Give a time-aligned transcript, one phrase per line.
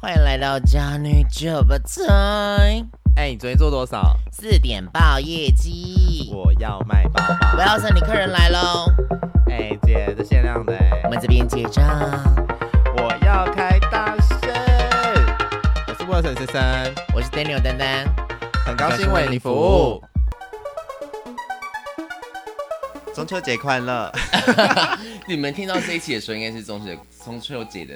[0.00, 2.86] 欢迎来到家女酒吧台。
[3.16, 4.16] 哎，你昨天做多少？
[4.30, 6.30] 四点报业绩。
[6.32, 7.54] 我要卖包包。
[7.56, 8.86] 我要送你客人来喽。
[9.50, 10.72] 哎，姐，这限量的。
[11.02, 11.84] 我们这边结账。
[12.96, 14.48] 我要开大声。
[15.88, 18.06] 我是沃森先生，我是 Daniel 丹丹，
[18.64, 20.00] 很高兴为你服务。
[23.18, 24.12] 中秋节快乐！
[25.26, 27.94] 你们听到这一期的时候，应该是中秋中秋节的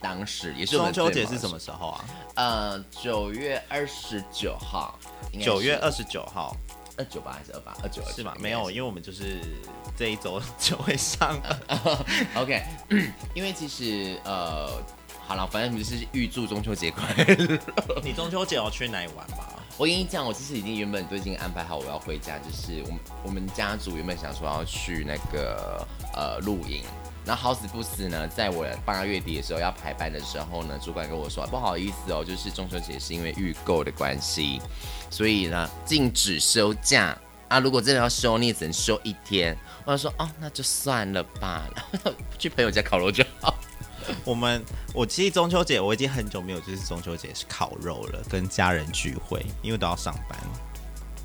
[0.00, 2.04] 当时，也是中秋节是什么时候啊？
[2.36, 4.98] 呃，九月二十九号。
[5.38, 6.56] 九月二十九号，
[6.96, 7.76] 二九八还是二八？
[7.82, 8.34] 二九是吗？
[8.40, 9.40] 没有，因为我们就是
[9.94, 11.60] 这一周就会上了。
[12.36, 12.62] OK，
[13.36, 14.82] 因为其实呃，
[15.26, 17.58] 好了，反正就是预祝中秋节快乐。
[18.02, 19.44] 你中秋节要去哪里玩吗？
[19.78, 26.84] 我跟你讲，我其实已经原本都已经安排好我要回家，就是我们我们家族原本想说要去那个呃露营，
[27.24, 34.60] 那好死不死呢，在我八月底的时候要排班的时候呢，主管跟我说不好意思哦，就是中秋节是因为预购的关系，
[35.10, 37.16] 所以呢禁止休假
[37.48, 39.56] 啊，如果真的要休，你也只能休一天。
[39.84, 41.66] 我就说哦，那就算了吧，
[42.38, 43.54] 去朋友家烤肉就好。
[44.24, 44.64] 我们
[44.94, 50.38] 我其实中秋节我已经很久没有就是中秋节是烤肉了，跟家人聚会，因为都要上班。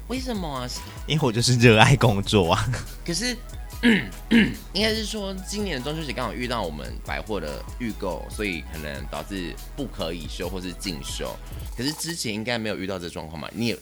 [0.08, 0.70] 为什么啊？
[1.06, 2.70] 因为我就是热爱工作啊。
[3.06, 3.36] 可是，
[4.74, 11.36] 应该是说今年的中秋节刚好遇到我们百货的预购，所以可能导致不可以休或是进修。
[11.76, 13.50] 可是之前应该没有遇到这状况嘛？
[13.54, 13.76] 你也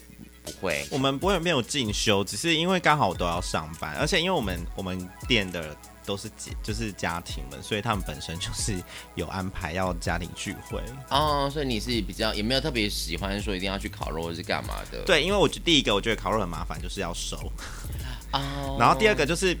[0.44, 0.84] 不会？
[0.90, 5.76] 我们不会没有进修，只是因为刚好都要上班，而且因为我们我们店的。
[6.06, 8.80] 都是家，就是家庭们，所以他们本身就是
[9.16, 11.50] 有安排要家庭聚会哦。
[11.52, 15.02] 所以你是比较也没有特别喜欢说一定要去烤肉或是干嘛的？
[15.04, 17.36] 对，因为我觉得第一个我觉得烤肉很麻烦，就是要收
[18.32, 18.76] 哦。
[18.78, 19.56] 然后第二个就是，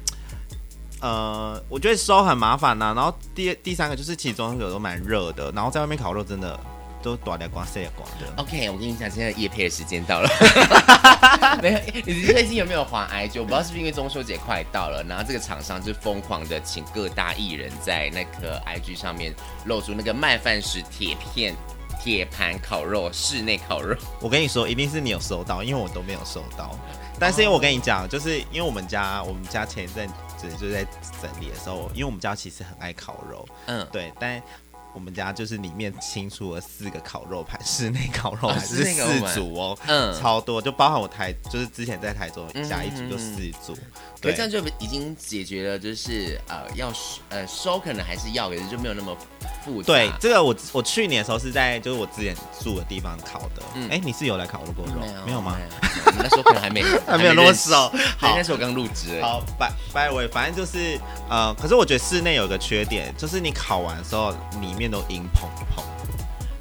[1.00, 2.94] 呃，我觉得收很麻烦呐、啊。
[2.94, 6.58] 然后第第三个就是其中有都蛮热的，然后在外面烤肉真的。
[7.06, 8.26] 都短的光，细点光的。
[8.42, 10.28] OK，我跟你讲，现在夜配的时间到了。
[11.62, 13.38] 没有，你最近有没有滑 IG？
[13.38, 19.32] 我不知道是不是因为中秋节快到了，然后这个厂商就疯狂的请各大艺人在那个 IG 上面
[19.66, 21.54] 露出那个麦饭石铁片、
[22.02, 23.96] 铁盘烤肉、室内烤肉。
[24.20, 26.76] 我跟你说，一定是你有收到，因为我都没有收到。
[27.20, 30.84] 但是因为我跟你讲，就是因为我们家，我们家前一阵子就在
[31.22, 34.42] 整理的时候，因为我们家其实很爱烤肉，嗯，对，但。
[34.96, 43.82] 我们家就是里面清出了四个烤肉盘，室内烤肉还是四组哦，嗯，超多，就包含我台，就是之前在台中加一组就四组，嗯、
[44.22, 46.90] 对，这样就已经解决了，就是呃要
[47.28, 49.14] 呃收可能还是要，可是就没有那么
[49.62, 49.86] 复杂。
[49.88, 54.92] 对，这个我我去年的时候是在就是我之前住的地方烤的，嗯，哎，你是有来烤过肉？
[55.26, 55.58] 没有，吗？
[56.16, 59.20] 那时候可能还没 还没有那么熟，好，那时候我刚入职。
[59.20, 64.85] 好，by by way，反正就是呃，可是我觉得室内有个缺点，就是你烤完的时候里面。
[64.90, 65.82] 都烟砰砰，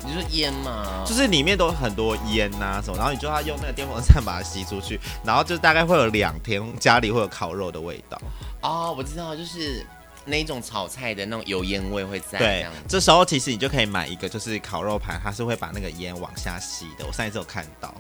[0.06, 1.04] 你说烟嘛？
[1.06, 8.20] 就是里面都很多烟呐、啊、什么，然后你就要用那个电风扇把它吸出去，然后就大概会有两天家里会有烤肉的味道。
[8.62, 9.86] 哦，我知道，就是
[10.26, 12.40] 那种炒菜的那种油烟味会在。
[12.40, 17.06] 对，这时候其实你就可以买一个，就是烤肉盘，它是会把那个烟往下吸的。
[17.06, 17.94] 我上一次有看到。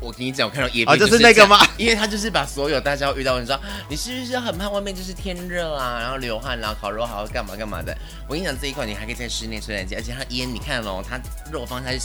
[0.00, 1.58] 我跟你讲，我看到叶啊，就是那个吗？
[1.76, 7.96] 因为他就是把所有大家遇到，你知道，你是不是很怕外面就是天热啊，然后流汗然后烤肉还要干嘛干嘛的？
[8.26, 11.20] 我跟你讲，这一款你还可以在室内吹冷气，而且它烟，你看哦，它
[11.52, 11.98] 肉放下去，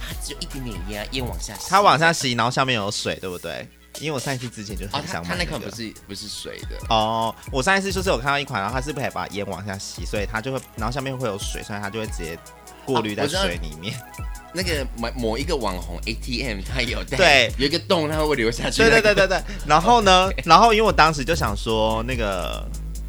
[0.00, 3.68] 它只有一点点烟，烟往下吸，它往下吸，然后下面有水，对不对？
[4.00, 7.34] 因为我上一次之前就很想买、那个，它、哦、那款不是不是水的哦。
[7.52, 12.38] 我上一次就是有看到一款，然后它是不是可以把烟往下吸，所以它就会，然后下面会有水，所以它就会直接
[12.84, 13.94] 过滤在水里面。
[13.98, 14.04] 哦
[14.56, 18.82] 那个某某一个网红 ATM，它有对，有一个洞，它会流下去。
[18.82, 19.42] 对对对对对。
[19.66, 22.64] 然后呢，然后因为我当时就想说，那个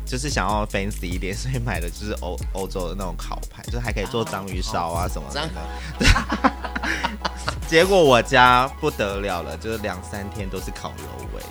[0.07, 5.47] 就是想要 fancy 一点，所以买的就是欧欧洲的那种烤盘，就是还可以做章鱼烧啊什么的。
[7.67, 11.41] 结果我家不得了了，就是两三天都是烤肉味。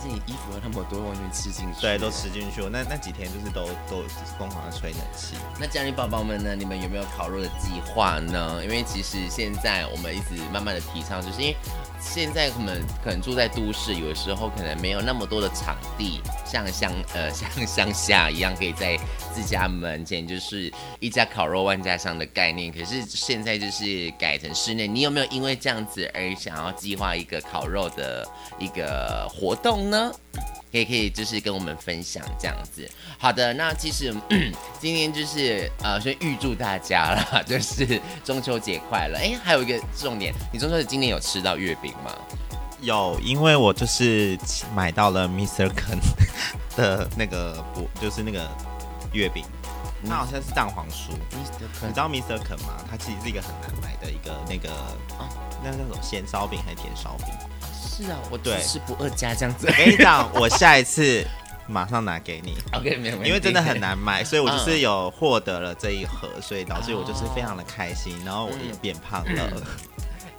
[0.00, 2.62] 且你衣服有那么多完全吃进去，对，都吃进去。
[2.70, 4.02] 那那几天就是都都
[4.38, 5.36] 疯狂的吹冷气。
[5.58, 6.54] 那家里宝宝们呢？
[6.56, 8.60] 你们有没有烤肉的计划呢？
[8.62, 11.56] 因为其实现在我们一直慢慢的提倡，就是因为
[12.00, 18.98] 现在我们可能住在都市，有的时候可能没有那么多的场地，像乡呃 像乡下一样，可以在
[19.34, 22.72] 自家门前就是一家烤肉万家香的概念。
[22.72, 28.26] 可是现在就是改成室内，你有没有因为这样子而想要计划一个烤肉的
[28.58, 29.89] 一个活动？
[29.90, 30.12] 呢，
[30.72, 32.88] 可以可以，就是跟我们分享这样子。
[33.18, 34.14] 好的，那其实
[34.80, 39.18] 今天就是呃，先预祝大家啦， 就是中秋节快乐。
[39.18, 42.14] 哎，还有一个重点，你中秋节今年有吃到月饼吗？
[42.80, 44.38] 有，因为我就是
[44.74, 45.68] 买到了 Mr.
[45.68, 45.98] Ken
[46.76, 48.48] 的那个不，就是那个
[49.12, 49.44] 月饼。
[50.08, 51.10] 它好像是蛋黄酥。
[51.82, 52.38] 你知道 Mr.
[52.42, 52.82] 肯吗？
[52.90, 54.70] 它其实是一个很难买的一个那个，
[55.18, 55.28] 哦、
[55.62, 57.26] 那个叫什么咸烧饼还是甜烧饼？
[58.02, 59.66] 是啊，我对是不二家这样子。
[59.66, 61.24] 我跟你讲，我下一次
[61.68, 62.56] 马上拿给你。
[62.72, 63.28] OK，没有问题。
[63.28, 69.42] 因为真的很难买，所以我就是有获得了这一盒，所以导致我就是非常的开心，然后我也变胖了。
[69.52, 69.62] 嗯嗯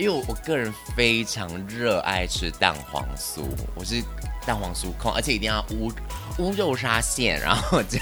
[0.02, 3.44] 因为我我个人非常热爱吃蛋黄酥，
[3.76, 4.02] 我是
[4.48, 5.92] 蛋黄酥控，而且一定要乌
[6.40, 8.02] 乌肉沙馅，然后加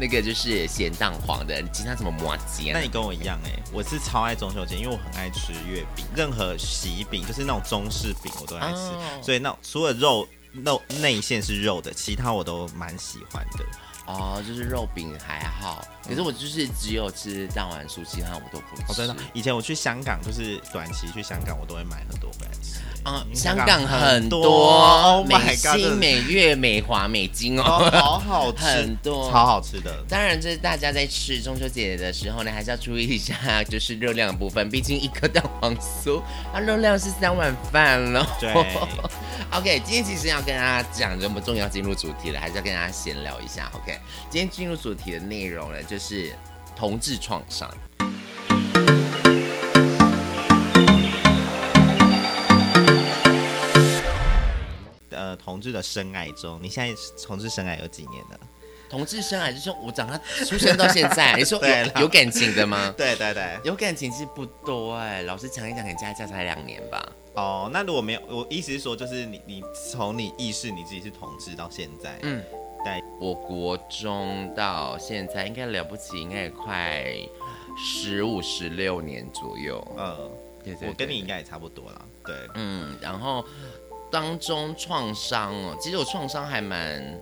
[0.00, 2.72] 那个就是咸蛋黄的，其他什么麻煎。
[2.72, 10.26] 那你跟我一样哎、欸，我是超爱中秋节，因为我很爱吃月饼，任何喜饼就是那种中式饼我都爱吃，哦、所以那除了肉
[10.64, 13.64] 肉内馅是肉的，其他我都蛮喜欢的。
[14.06, 18.82] 哦，就是肉饼还好，可是我就是只有吃蛋黄酥，其他我都不吃。
[18.88, 22.80] 哦，真的，以前我去香港，就是短期去香港，我都会买很多回来吃。
[23.04, 27.62] 嗯，香港很多，美心、美月、美华、美金哦，
[27.92, 30.04] 好好吃， 很多，超好吃的。
[30.08, 34.68] 当然，就是大家在吃中秋节的时候呢，还是要注意一下，就是热量的部分。
[34.70, 36.20] 毕竟一颗蛋黄酥，
[36.52, 38.26] 它热量是三碗饭了。
[38.40, 38.52] 对。
[39.52, 43.70] OK，今天其实要跟大家讲，这么重要进入主题了，还是要跟大家闲聊一下。
[43.72, 43.95] OK，
[44.30, 46.32] 今天进入主题的内容呢，就是
[46.74, 47.68] 同志创伤。
[55.10, 56.94] 呃，同志的深爱中，你现在
[57.24, 58.40] 同志深爱有几年了？
[58.88, 62.94] 同志深爱就是说我长大出生到现在，你说 有有感情的吗？
[62.96, 67.04] 对对对，有感情其实不多哎，老实讲一讲，可能加一加才两年吧。
[67.34, 72.40] 哦，那如果没有，我意思是说，就是你你从你意识你自己是同志到现在，嗯，
[72.86, 77.04] 在我国中到现在，应该了不起，应该也快
[77.76, 79.84] 十五十六年左右。
[79.98, 80.30] 嗯，
[80.64, 82.06] 对对，我跟你应该也差不多了。
[82.24, 83.44] 对，嗯，然后。
[84.08, 87.20] 当中创伤哦，其实我创伤还蛮，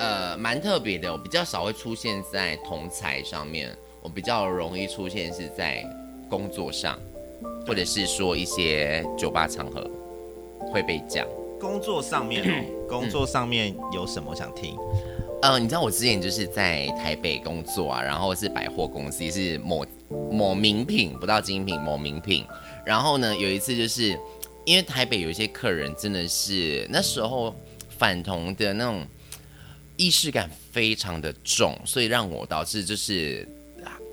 [0.00, 1.12] 呃，蛮特别的。
[1.12, 5.88] 我比较少会出现在同才上面，我比较容易出现是在
[6.28, 6.98] 工作上，
[7.64, 9.88] 或者是说一些酒吧场合
[10.72, 11.24] 会被讲。
[11.60, 14.76] 工作上面哦，工作上面有什么想听？
[15.42, 19.84] 嗯、呃，你知道我之前就是在台北工作啊，然后是百货公司，是某
[20.30, 22.44] 某名品，不到精品，某名品。
[22.84, 24.18] 然后呢，有一次就是。
[24.66, 27.54] 因为台北有一些客人真的是那时候
[27.88, 29.06] 反同的那种
[29.96, 33.48] 意识感非常的重，所以让我导致就是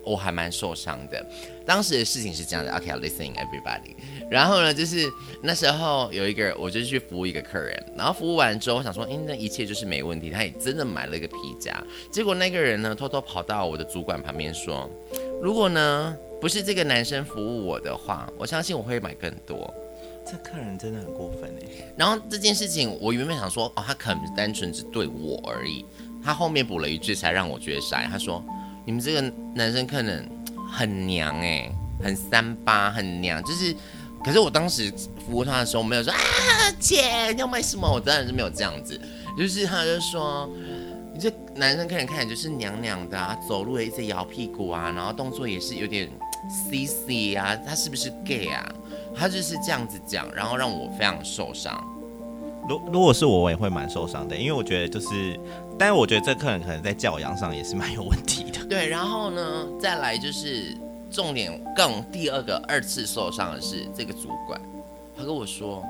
[0.05, 1.25] 我还蛮受伤的。
[1.65, 3.95] 当时的事情是这样的，OK，listening everybody。
[4.29, 5.09] 然后呢，就是
[5.41, 10.29] 那时候有一个，我就去服务一个客人，然后服务完之后，我想说，哎，那一切就是没问题。
[10.29, 14.89] 他也真的买了一个皮夹，结果那个人呢，偷偷跑到我的主管旁边说，
[15.41, 19.73] 如果呢不是这个男生服务我的话，我相信我会买更多。
[20.25, 21.93] 这客人真的很过分哎！
[21.97, 25.85] 然后这件事情，我原本想说，哦，他可能单纯只对我而已。
[26.23, 28.01] 他后面补了一句，才让我觉得傻。
[28.03, 28.41] 他说
[28.85, 29.21] ：“你们这个
[29.53, 30.27] 男生可能
[30.71, 31.71] 很娘哎，
[32.03, 33.75] 很三八，很娘。”就是，
[34.23, 34.91] 可是我当时
[35.25, 36.19] 服务他的时候，没有说啊，
[36.79, 37.89] 姐要买什么？
[37.89, 38.99] 我当然是没有这样子。
[39.37, 40.49] 就是他就说，
[41.13, 46.09] 你这男生客人看起来就是娘娘的啊，走路也一直摇屁股啊，然后动作也是有点
[46.49, 48.63] C C 啊，他是不是 gay 啊？
[49.15, 51.83] 他就是这样子讲，然后让我非常受伤。
[52.67, 55.39] 如如果是我，我也会蛮受伤的，因为我觉得就是，
[55.77, 58.63] 但是我觉得这客人可能在教养上也是蛮有问题的。
[58.69, 60.75] 对，然后呢，再来就是
[61.11, 64.59] 重点更第二个二次受伤的是这个主管，
[65.17, 65.83] 他跟我说，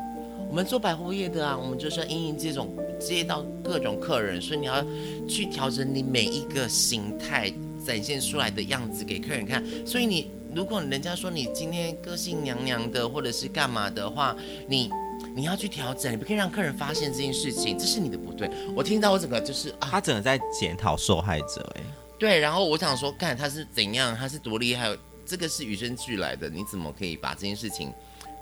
[0.50, 4.84] 我们做百货业的啊，我们就是要因应这种接到各种客人，所以你要
[5.28, 7.54] 去调整你每一个形态
[7.86, 10.32] 展现出来的样子给客人看，所以你。
[10.56, 14.36] 如果人家说你今天个性娘娘的，或者是干嘛的话，
[14.68, 14.88] 你
[15.36, 18.50] 你要去调整，你不可以让客人发现这件事情，这是你的不对。
[18.76, 21.82] 我听到我整个就是，啊、他整个在检讨受害者，哎，
[22.20, 22.40] 对。
[22.40, 27.94] 然后我想说，看他是怎样，他是多厉害，这个是与生俱来的，你怎么可以把这件事情，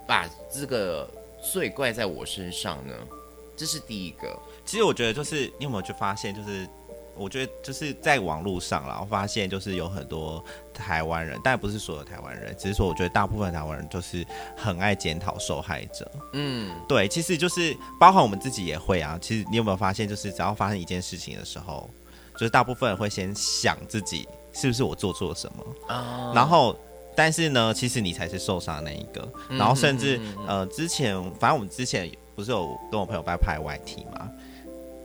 [0.08, 1.10] 把这个
[1.54, 2.94] 罪怪在我身上呢？
[3.56, 4.38] 这是第一个。
[4.66, 6.68] 其实我觉得就是你有没有去发现，就是。
[7.22, 14.26] 我觉得就是在网络上，然后发现就是有很多台湾人，但不是所有台湾人，只是说我觉得大部分台湾人就是
[14.58, 16.12] 很爱检讨受害者。
[16.34, 19.18] 嗯，对，其实就是包含我们自己也会啊。
[19.22, 21.90] 其实你有没有发现，就是只要发生一件事情的时候，
[22.34, 26.32] 就是大部分人会先想自己是不是我做错了什么啊？
[26.34, 26.76] 然后，
[27.16, 29.32] 但是呢，其实你才是受伤那一个。
[29.50, 34.30] 然后甚至呃，之前反正我们之前不是有跟我朋友在拍 YT 吗？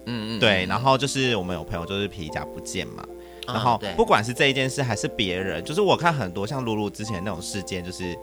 [0.07, 3.05] 嗯嗯，对，然后就是我们有朋友就是皮夹不见嘛，
[3.49, 8.17] 嗯、然后不管是这一件事还是别人，就是我看很多像露露之前那种事件，就是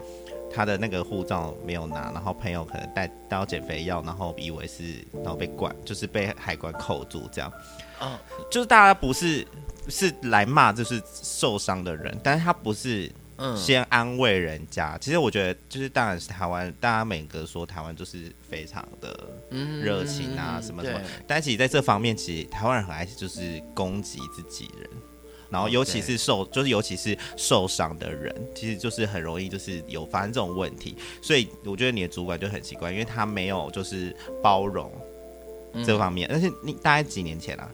[0.52, 4.84] 他的那个护照没有拿，然后朋友可能带带到减肥药，然后以为是
[5.22, 7.52] 然后被关，就是被海关扣住这样。
[8.00, 8.18] 哦，
[8.50, 9.46] 就是大家不是
[9.88, 13.10] 是来骂就是受伤的人，但是他不是
[13.56, 14.94] 先安慰人家。
[14.94, 19.28] 嗯、其实我觉得就是当然是台湾，大家每个说台湾就是非常的
[19.82, 24.88] 热情啊什么什么，但其实在这方面，其实台湾人很爱就是攻击自己人。
[25.50, 30.96] 然后，尤其是受，就是尤其是受伤的人，其实就是很容易就是有发生这种问题。
[31.22, 34.90] 所以我觉得你的主管就很奇怪，因为他没有就是包容
[35.84, 36.28] 这方面。
[36.28, 37.70] 但是你大概几年前啊？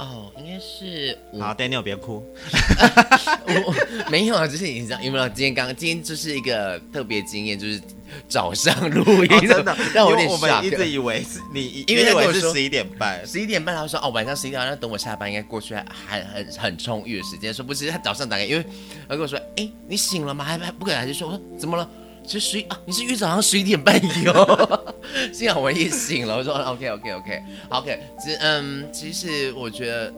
[0.00, 2.24] 哦，应该是好，Daniel 别哭，
[3.44, 5.28] 我没有啊，就是你知道有没有？
[5.28, 7.78] 今天刚刚今天就是一个特别经验，就是
[8.26, 10.34] 早上录音，真的让我有点傻。
[10.34, 17.52] 我们一直以为是你， 因为以为是十一点半，十一点半，他说哦，晚上十一点半，那等我下班应该过去还还很很充裕的时间。
[17.52, 18.64] 说不是，他早上打开，因为
[19.06, 20.42] 他跟我说，哎，你醒了吗？
[20.42, 21.86] 还还不可能，还是说我说怎么了？
[22.30, 24.32] 其实啊，你是约早上十一点半有，
[25.32, 26.36] 幸好我也醒了。
[26.36, 30.14] 我说 OK OK OK OK，其实嗯，其实我觉得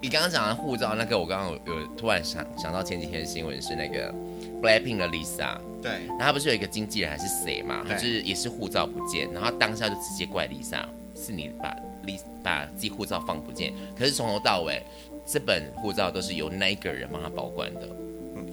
[0.00, 4.14] 你刚刚讲的护照那个，我刚刚有，有突然想想到前几天的新闻是那个
[4.62, 10.84] Blackpink 的 Lisa，对，然后他不是有一个经纪人还是谁嘛，就是也是护照不见，然后当下就直接怪 Lisa，
[11.16, 14.80] 是你把 Lisa 把自己护照放不见，可是从头到尾
[15.26, 17.80] 这本护照都是由那个人帮他保管的。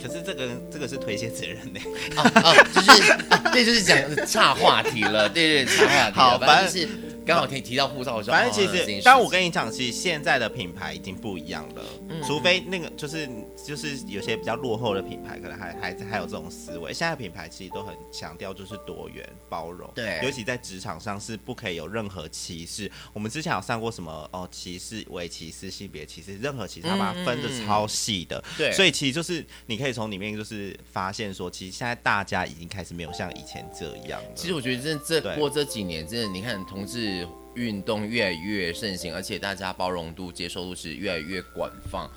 [0.01, 1.79] 可是这个这个是推卸责任呢？
[2.15, 6.15] 哦哦，就是、啊、对，就是讲岔话题了，对对，岔话题。
[6.15, 6.87] 好，反正是。
[7.29, 11.83] 刚好可以提到护照的时候，反正其实，但我跟你讲，其实现在的品牌已经不一样了。
[12.09, 13.29] 嗯，除非那个就是
[13.63, 16.91] 就是有些比较落后的品牌，可能还还还有这种思维。
[16.91, 22.91] 现在品牌其实都很强调就是多元包容，对，尤其在职场上是不可以有任何歧视。
[23.13, 28.43] 我们之前有上过什么哦，歧视、伪歧视、性别歧视，任何歧视，他把它分的超细的。
[28.57, 34.29] 对，所以其实就是你可以从里面就是发现说，其实现在大家已经开始没有像以前这样了。
[34.33, 37.18] 其实我觉得这这过这几年，真的你看同志。
[37.55, 42.09] 运动越来越盛行，而且大家包容度、接受度是越来越广泛，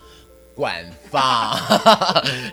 [0.55, 0.71] 广
[1.11, 1.57] 泛。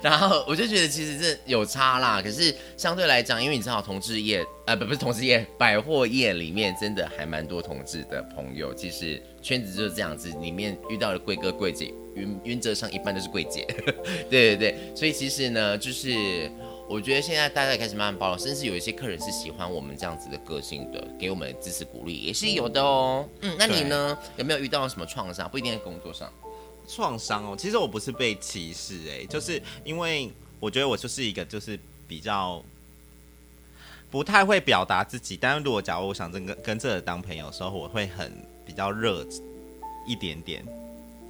[0.02, 2.22] 然后我就觉得其实这有差啦。
[2.22, 8.74] 可是相对来讲，因为你知道同志业，呃，不不是同志业，百货业里面真的还蛮多同志的朋友。
[8.74, 13.68] 其实圈子就是这样子，里面遇到的贵哥贵姐，原原则上一般都是贵姐。
[14.30, 16.50] 对对对，所以其实呢，就是。
[16.90, 23.30] 我觉得现在大家开始慢慢包容，甚至有一些客人是喜欢我们这样子的个性的，给我们支持鼓励也是有的哦。
[23.42, 24.18] 嗯，那你呢？
[24.38, 25.48] 有没有遇到什么创伤？
[25.48, 26.28] 不一定在工作上。
[26.88, 32.60] 创伤哦，其实我不是被歧视哎，就是因为我觉得我就是一个就是比较
[34.10, 38.34] 不太会表达自己，但是如果假如我想跟跟这个当朋友的时候，我会很
[38.66, 39.24] 比较热
[40.08, 40.66] 一点点。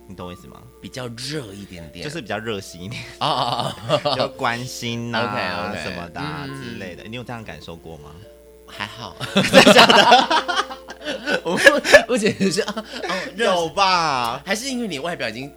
[0.10, 0.60] 你懂我意思吗？
[0.82, 4.16] 比较热一点点，就是比较热心一点啊啊啊！
[4.18, 6.20] 就关心 呐、什么的、
[6.64, 8.10] 之类的，你有这样感受过吗？
[8.66, 10.66] 还好， 真的。
[11.44, 11.60] 我
[12.10, 12.84] 我简直是哦，
[13.38, 14.42] 有吧？
[14.46, 15.52] 还是因为你外表已经。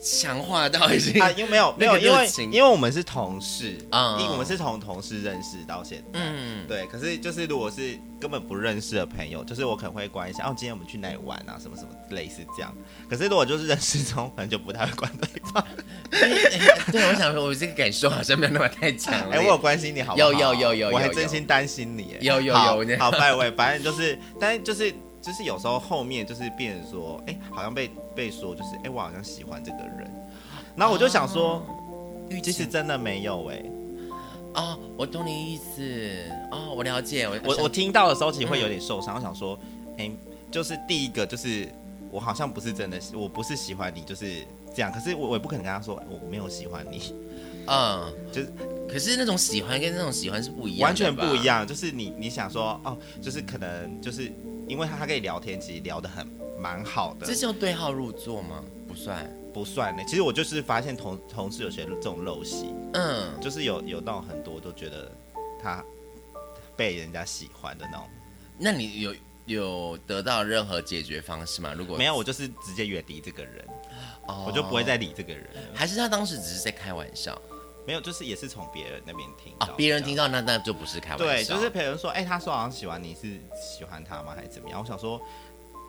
[0.00, 6.86] 强化到已经啊，因为没有没有，因为因为我们是同事啊，因为我们是从同事认识到现在，嗯，对。
[6.86, 12.72] 可是就是如果是根本不认识的朋友，就是我可能会关一下，哦，今天我们去哪里玩啊，什么什么类似这样。
[13.10, 15.66] 可是如果就是认识中，可能就不太会关对方。
[16.92, 19.34] 对，我想说，我这个感受好像没有那么太强了。
[19.36, 20.32] 哎，我有关心你好不好？
[20.32, 22.16] 有有有有，我还真心担心你。
[22.20, 23.50] 有有有，好，拜拜。
[23.50, 24.94] 反正就是，但是就是。
[25.20, 30.10] 就是有时候后面就是变成说，哎、欸，好像被被说就是，哎、欸，我好像喜欢这个人，
[30.76, 31.62] 然后我就想说，
[32.42, 33.70] 其实真的没有哎、欸，
[34.54, 39.58] 哦，我懂你意思，哦，我了解，我我我听到的时候其实会有点受伤，嗯、我想说，
[39.98, 40.12] 哎、欸，
[40.50, 41.68] 就是第一个就是
[42.10, 47.14] 我好像不是真的，我不是喜欢你，就是这样，可是我我也不可能跟他说我没有喜欢你，
[47.66, 48.52] 嗯，就是，
[48.88, 54.32] 可是那种喜欢跟那种喜欢是不一样的，完全不一样，就是你你想说，哦，就是可能就是。
[54.68, 56.26] 因为他他可以聊天，其实聊得很
[56.58, 57.26] 蛮好的。
[57.26, 58.62] 这叫对号入座吗？
[58.86, 60.02] 不算，不算呢。
[60.06, 65.10] 其实我就是发现同同事有些这种陋习，嗯，就是有有那种很多都觉得
[65.62, 65.84] 他
[66.76, 68.06] 被人家喜欢的那种。
[68.58, 69.14] 那你有
[69.46, 71.74] 有得到任何解决方式吗？
[71.74, 73.64] 如果没有，我就是直接远离这个人，
[74.26, 75.46] 哦，我就不会再理这个人。
[75.74, 77.40] 还是他当时只是在开玩笑？
[77.88, 81.24] 没有，就是也是从别人那边听到，别人听到那那就不是开玩笑。
[81.24, 84.78] 对，就是别人说，哎，他说好像喜欢你，是喜欢他吗，还是怎么样？
[84.78, 85.18] 我想说，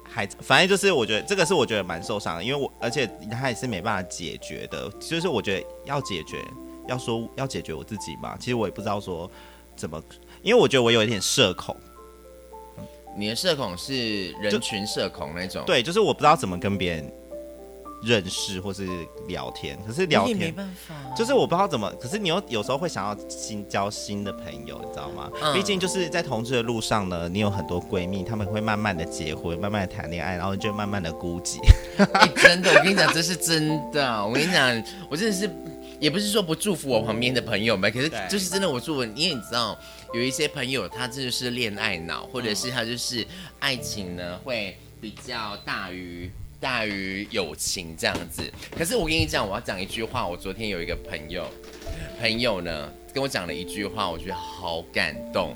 [0.10, 4.90] 还反正就是我觉得这个是我觉得蛮受伤的，因为我而且他也是没办法解决的。
[4.92, 6.42] 就是我觉得要解决，
[6.88, 9.30] 要说要解决我自己嘛，其实我也不知道说
[9.76, 10.02] 怎么，
[10.42, 11.76] 因为我觉得我有一点社恐。
[13.18, 15.66] 你的社恐是人群社恐那种？
[15.66, 17.14] 对，就是我不知道怎么跟别人
[18.02, 18.88] 认识或是
[19.28, 19.78] 聊天。
[19.86, 21.92] 可是聊天没办法，就是我不知道怎么。
[22.00, 25.30] 可是你又有时候会想要新交新的朋友，你知道吗？
[25.54, 31.58] 毕、嗯、竟就是在同志的路上呢，你有很多闺蜜，他们会慢慢的结婚，慢慢的谈恋爱，然后就慢慢的孤寂。
[31.98, 34.26] 欸、真的，我跟你讲，这是真的。
[34.26, 35.50] 我跟你讲，我真的是。
[36.00, 39.78] 也不是说不祝福我旁边的朋友们，可是就是真的我祝福，因为你知道
[40.14, 43.28] 有一些朋友他真的是恋爱脑，或者是他就是
[43.60, 48.44] 爱情呢会比较大于大于友情这样子。
[48.78, 51.48] 可是我跟你讲，我要讲一句话，我昨天有一个朋友
[52.20, 55.56] 朋友呢跟我讲了一句话，我觉得好感动。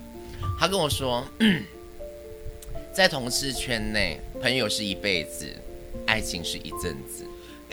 [0.58, 1.26] 他跟我说，
[2.92, 5.52] 在同事圈内，朋友是一辈子，
[6.06, 7.24] 爱情是一阵子。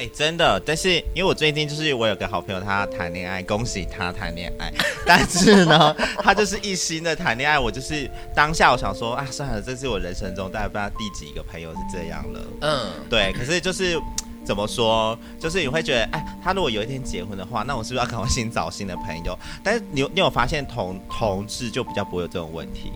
[0.02, 4.74] 哎、欸，真的，但是因为我最近就是我有个好朋友，他谈恋爱，恭喜他谈恋爱。
[5.06, 7.60] 但是呢，他就是一心的谈恋爱。
[7.60, 12.42] 我就是当下我想说啊，算了，这是我人生中大概不知道第几个朋友是这样了。
[12.62, 13.32] 嗯，对。
[13.34, 14.02] 可是就是
[14.44, 19.38] 怎么说，就是你会觉得，哎，他如果有一天结婚的话，那我是不是要赶快新找新的朋友？
[19.64, 22.92] 但是你你有发现同同志就比较不会有这种问题。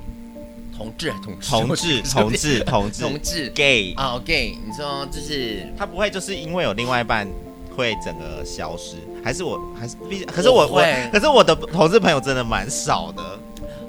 [0.78, 7.26] 同志，同志，同志，同志，同志，同志，gay 啊，gay，你说就是他不会就是因为有另外一半
[7.76, 13.24] 会整个消失，还是我还是毕竟，可是我会我，可是我的同志朋友真的蛮少的。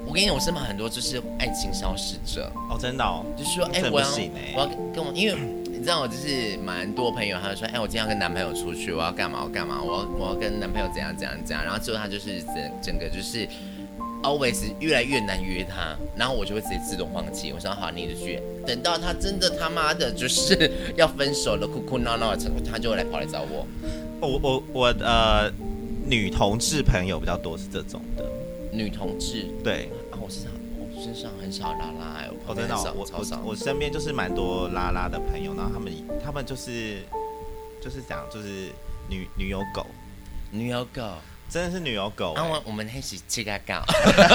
[0.05, 4.07] 我跟你讲，我身旁很多就是爱情消失者哦，真的哦，就是说，哎、欸，我要
[4.55, 9.41] 我要跟我，因为你知道我就是蛮多朋友，他就说，哎、欸，我今天要跟男朋友出去，我要干嘛？
[9.43, 9.81] 我干嘛？
[9.83, 13.45] 我要我要跟男朋友怎样怎样怎样，然后最后他就是整整个就是。
[14.23, 17.51] Always 越来越难约他，然后我就会直接自动放弃。
[17.53, 23.65] 我想好，你的去，等到他真的他妈的就是要分手了，哭哭闹闹的程度，他就会来跑来找我。
[24.19, 25.51] 我我我呃，
[26.05, 28.25] 女同志朋友比较多是这种的。
[28.71, 35.93] 女同志对啊，我身上我身上很少拉拉哎，我真的我我我身边就是蛮多拉拉的朋友，然后他们
[36.23, 36.97] 他们就是
[37.81, 38.69] 就是讲就是
[39.09, 39.85] 女女友狗，
[40.51, 41.01] 女友狗。
[41.49, 43.73] 真的是女友狗、欸，然后我们一起乞丐狗，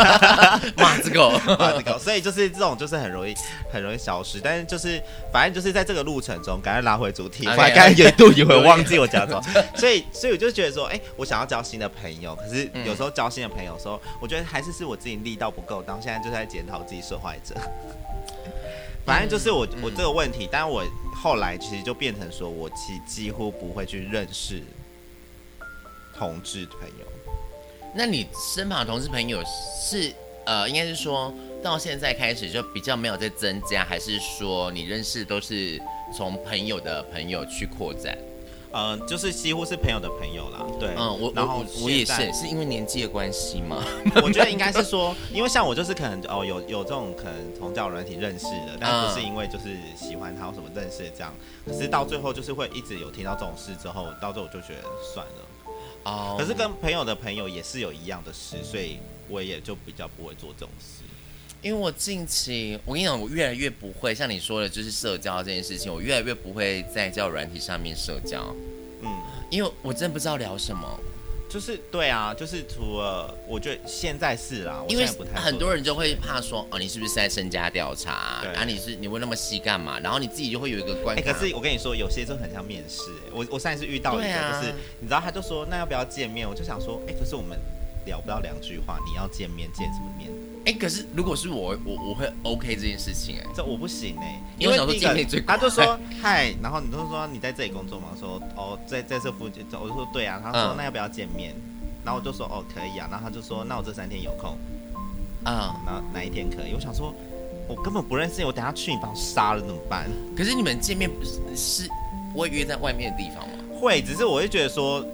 [0.76, 3.34] 马子狗，马子狗，所以就是这种就是很容易
[3.70, 5.00] 很容易消失，但是就是
[5.30, 9.42] 反正就是在这个路程中，赶快拉回主题，我刚刚有一度以为忘记我讲什么，
[9.76, 17.54] 所以所以我就觉得说，哎、欸，我想要交新的朋友，可是有时候交新的朋友的时候，我觉得还是是我自己力道不够，当现在就在检讨自己受害者。
[19.04, 20.82] 反正就是我我这个问题，但我
[21.14, 24.62] 后来其实就变成说我其几乎不会去认识。
[26.16, 27.06] 同志朋友，
[27.94, 29.42] 那你身旁的同志朋友
[29.80, 30.12] 是
[30.44, 35.80] 呃，应该是说到现在开始就比较没有在增加，还是说你认识都是
[36.16, 38.16] 从朋友的朋友去扩展？
[38.74, 40.64] 嗯、呃，就是几乎是朋友的朋友啦。
[40.80, 43.84] 对，嗯，我然后我，我也是，是因为年纪的关系吗？
[44.24, 51.34] 我觉得应该是说，因为像我就是可能哦，有有这种可能从交友软体认识的，但不是因为就是喜欢他或什么认识的这样，
[51.66, 55.42] 可是到最后就是会一直有听到这种事之后，到最后我就觉得算了。
[56.04, 61.02] 哦、oh，可是跟朋友的朋友也是有一样的事，所以我也就比较不会做这种事。
[61.62, 68.52] 因为我近期，我跟你讲，我越来越不会像你说的，就是社交这件事情，我越来越不会在交友软体上面社交。
[69.02, 69.08] 嗯，
[69.48, 71.00] 因为我真的不知道聊什么。
[71.52, 78.42] 就是对啊，就是除了我觉得现在是啦，因为很多人就会怕说哦，你是不是在身家调查？
[78.56, 80.00] 啊，你是你问那么细干嘛？
[80.00, 81.22] 然后你自己就会有一个关系。
[81.22, 83.10] 哎、欸，可是我跟你说，有些就很像面试。
[83.30, 86.48] 我我上一次遇到一个，就是、啊、你知道，他就说那要不要见面？
[86.48, 87.58] 我就想说，哎、欸，可是我们
[88.06, 90.51] 聊不到两句话，你要见面见什么面？
[90.64, 98.08] 哎、欸，可是如果是我，我我会 OK 这件事情、欸，哎，这我不行哎、欸，因为想说见面最快，他就说嗨，然后你就说你在这里工作吗？
[98.18, 101.52] 说哦，在在这附近，我就说对啊，他说、嗯、那要不要见面？
[102.04, 104.56] 然后我就说哦可以啊，然后他就说那我这三天有空，
[105.42, 106.74] 啊、嗯，那哪一天可以？
[106.74, 107.12] 我想说
[107.66, 110.08] 我根本不认识你，我等下去你把我杀了怎么办？
[110.36, 111.88] 可是你们见面不是是
[112.32, 113.54] 不会约在外面的地方吗？
[113.80, 115.04] 会，只是我会觉得说，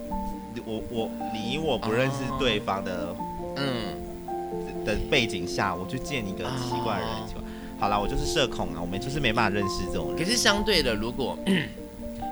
[0.63, 3.15] 我我你我不认识对方的，
[3.55, 3.97] 嗯。
[4.89, 7.43] 的背景下，我去见一个奇怪的人，奇怪。
[7.79, 10.17] 好啦，我就是社恐啊，我们就是没办法认识这种人。
[10.17, 11.37] 可是相对的，如果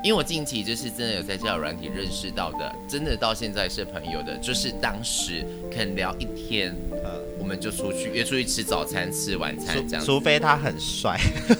[0.04, 10.06] 因为我近期就是真的有在交友软体认识到的，真的到现在是朋友的，就是当时肯聊一天，呃，我们就出去约出去吃早餐、吃晚餐这样。
[10.06, 11.18] 除非他很帅，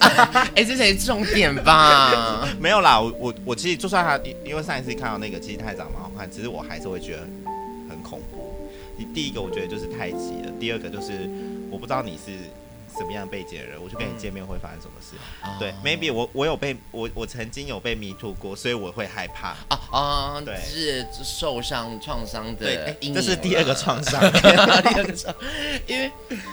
[0.54, 2.46] 哎、欸，这才是重点吧？
[2.60, 7.22] 没有啦，我我我其实就算他，因为上一次看到那个，其实他长得蛮好看，只是我还是会觉得
[7.88, 8.47] 很恐怖。
[9.04, 11.28] 第一个我觉得就是太急了，第二个就是
[11.70, 12.32] 我不知道你是
[12.96, 15.16] 什么样的背景的人，我去跟你见面会发生什么事。
[15.44, 19.50] 嗯、对，maybe 我我有被我我曾经有被迷途过，所以我会害怕。
[19.68, 23.14] 啊啊，对，是受伤创伤的阴影。
[23.14, 25.34] 这是第二个创伤， 第二个创，
[25.86, 26.10] 因为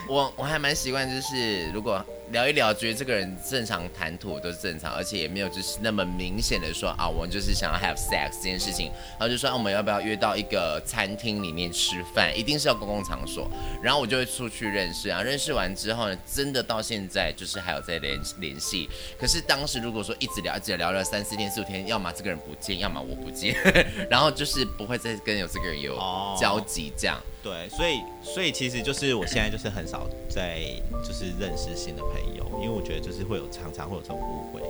[0.07, 13.49] 我我还蛮习惯，就是如果聊一聊，觉得这个人正常谈吐都是正常，而且也没有就是那么明显的说啊，我就是想要 have sex 这件事情，然后就说、啊、我们要不要约到一个餐厅里面吃饭，一定是要公共场所，
[13.81, 18.89] 然后我就会出去认识啊，认识完之后呢，真的到现在就是还有在联联系。
[19.19, 23.55] 可是当时如果说一直聊，一直聊了三四天、四五天，要么这个人不见，要么我不见，
[24.09, 25.95] 然后就是不会再跟有这个人有
[26.39, 27.15] 交集这样。
[27.17, 27.25] Oh.
[27.45, 30.61] 对，所以所以其实就是我现在就是很少在
[31.07, 32.14] 就是认识新的朋友，
[32.61, 34.61] 因为我觉得就是会有常常会有这种误会。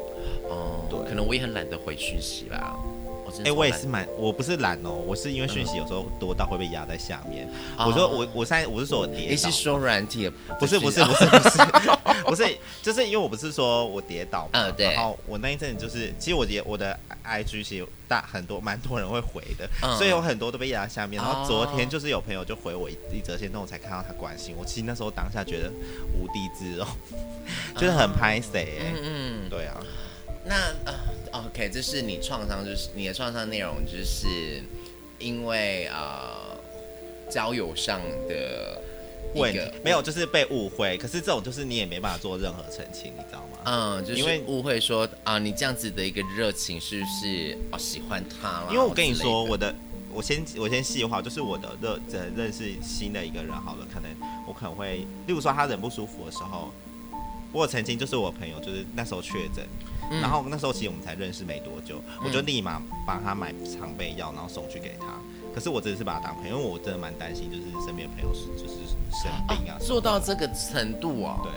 [0.49, 2.75] 哦，对，可能我也很懒得回讯息啦。
[3.41, 7.47] 哎、欸，我也是蛮，我不是懒哦，我是因为讯息有时候多到会被压在下面。
[7.77, 10.31] 嗯、我说我我现在我是说我跌倒，你是说软体？
[10.59, 11.57] 不是不是不是不 是
[12.25, 14.49] 不是，就是因为我不是说我跌倒嘛。
[14.53, 14.93] 嗯，对。
[14.93, 21.21] 然后我那一阵就是，其实我也我的 IG 其实大很多蛮多人会回的，嗯、所以有很多都被压在下面。
[21.21, 24.65] 然后昨天就是有朋友就回我一一则信，那我才看到他关心我。
[24.65, 25.69] 其实那时候当下觉得
[26.13, 26.87] 无地自容，
[27.75, 28.93] 就是很拍谢哎。
[28.95, 29.77] 嗯嗯，对啊。
[30.47, 30.55] 那
[30.85, 30.93] 呃
[31.31, 34.61] ，OK，这是你创伤，就是你的创伤内容，就是
[35.17, 36.55] 因为呃
[37.31, 38.79] 交友上的
[39.33, 40.95] 问题，没有，就是被误会。
[40.99, 43.57] 可是这种就是你也没办法做任何澄清，你知道吗？
[43.65, 48.67] 嗯，就是因为误会说啊，你这样子的一个热情是不是哦喜欢他了？
[48.71, 49.73] 因为我跟你说，我的
[50.13, 51.99] 我先我先细化，就是我的热
[52.37, 54.11] 认识新的一个人好了，可能
[54.47, 56.71] 我可能会，例如说他人不舒服的时候，
[57.51, 59.67] 我曾经就是我朋友，就是那时候确诊。
[60.11, 65.07] 嗯、然后那时候其实我们才认识没多久，嗯、我就立马帮他买常备药，然后送去给他。
[65.53, 68.79] 可是我真的是把他当朋友，因为我真的蛮担心，就是身边的朋友是就是
[69.11, 71.39] 生病啊，做到这个程度啊。
[71.43, 71.51] 对，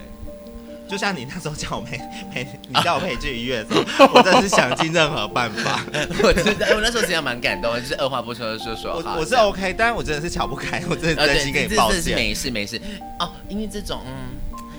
[0.88, 1.98] 就像你那时候叫我陪
[2.32, 5.84] 陪， 你叫我陪你去医院的时候，我真的是想尽任何办法。
[6.22, 8.92] 我知道，我那时候其实蛮感动的，就是二话不说就说说。
[8.92, 12.14] 我我是 OK，但是我真的是瞧不开，我真的真心跟你抱歉。
[12.14, 12.80] 没事没事
[13.18, 14.36] 哦，因为这种嗯，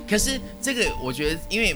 [0.10, 1.76] 可是这个我觉得因为。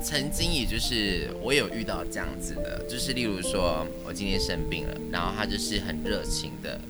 [0.00, 6.80] 曾经也就是我有遇到这样子的，就是例如说我今天生病了，然后他就是很热情的，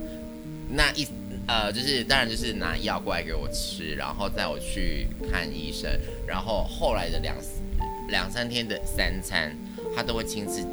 [0.71, 1.07] 那一
[1.47, 5.91] 呃就是当然就是拿药过来给我吃，然后带我去看医生，
[6.27, 7.37] 然后后来的两
[8.09, 9.55] 两三天的三餐，
[9.95, 10.67] 他都会亲自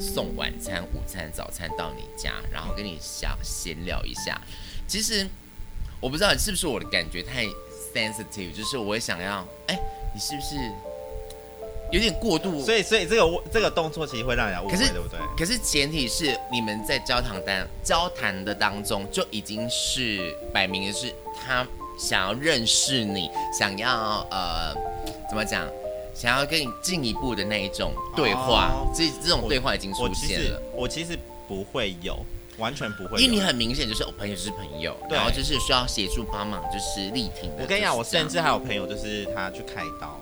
[0.00, 4.40] 送晚餐、午餐、早餐到你家，然后跟你想闲聊一下。
[4.88, 5.26] 其实
[6.00, 7.44] 我不知道是不是我的感觉太
[7.94, 9.78] sensitive，就是我想要，哎，
[10.14, 10.56] 你是不是？
[11.92, 15.20] 有点过度，所以所以这个这个动作其实会让人误会，对不对？
[15.36, 21.14] 可是前提是你们在交谈单交谈的当中就已经是摆明的是
[21.46, 21.66] 他
[21.98, 24.74] 想要认识你，想要呃
[25.28, 25.68] 怎么讲，
[26.14, 30.62] 想要跟你进一步的那一种对话，哦、这这种对话已经出现了。
[30.74, 32.18] 我其实，我其实不会有，
[32.56, 37.62] 完全不会有，因为你很明显就是我朋友就是朋友，然后就是需要协助帮忙，就是力挺的。
[37.62, 40.18] 我跟你讲，我甚至还有朋友就是他去开刀。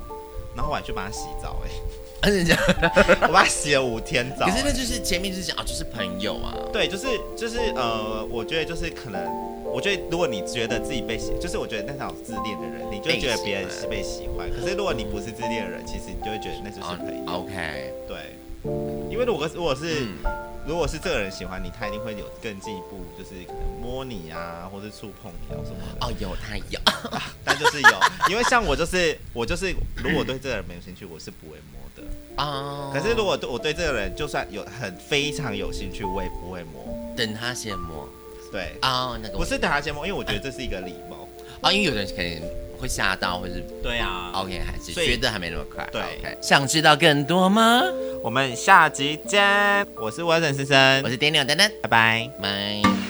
[0.55, 2.31] 然后我还去帮他洗澡，哎，
[3.23, 4.47] 我帮他洗了五天澡。
[4.47, 6.55] 可是那就是前面就是讲啊，就是朋友啊。
[6.73, 9.21] 对，就是就是呃，我觉得就是可能，
[9.65, 14.51] 我觉得如果你觉得自己被喜，就是我觉得那种自恋的人，你就会觉得别人是被喜欢。
[14.51, 17.33] 可是如果你不是自恋的人，其实你就会觉得那就是 朋友。
[17.33, 18.37] OK，对，
[19.11, 20.09] 因为如果如果是。
[20.67, 26.07] 如果是这个人喜欢你，他一定会有更进一步，就是可能摸你啊，或者触碰你啊什么的。
[26.07, 26.79] 哦，有他有，
[27.40, 32.91] 但就是有，因为像我就是我就是，如果对这个人没有兴趣，我是不会摸的啊。
[32.91, 38.09] 可是如果对我对这个人就算有很非常有兴趣，我也不会摸，等他先摸。
[38.51, 41.29] 对啊，那个不是等他先摸，因为我觉得这是一个礼貌
[41.61, 41.71] 啊。
[41.71, 42.41] 因为有的人可能
[42.81, 44.33] 会吓到，或是对啊。
[44.35, 45.87] OK，还是觉得还没那么快。
[45.93, 47.83] 对 OK，想知道更多吗？
[48.23, 49.87] 我们下集见。
[49.97, 53.10] 我是 Wilson 先生，我是 Daniel 丹丹，拜拜，拜。